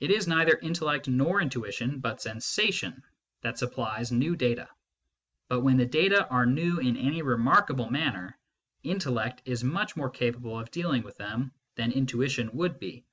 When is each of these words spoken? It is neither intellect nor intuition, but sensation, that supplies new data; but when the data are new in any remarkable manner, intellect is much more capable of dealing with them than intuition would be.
It 0.00 0.10
is 0.10 0.26
neither 0.26 0.56
intellect 0.62 1.08
nor 1.08 1.42
intuition, 1.42 2.00
but 2.00 2.22
sensation, 2.22 3.02
that 3.42 3.58
supplies 3.58 4.10
new 4.10 4.34
data; 4.34 4.66
but 5.50 5.60
when 5.60 5.76
the 5.76 5.84
data 5.84 6.26
are 6.30 6.46
new 6.46 6.78
in 6.78 6.96
any 6.96 7.20
remarkable 7.20 7.90
manner, 7.90 8.38
intellect 8.82 9.42
is 9.44 9.62
much 9.62 9.94
more 9.94 10.08
capable 10.08 10.58
of 10.58 10.70
dealing 10.70 11.02
with 11.02 11.18
them 11.18 11.52
than 11.74 11.92
intuition 11.92 12.48
would 12.54 12.78
be. 12.80 13.04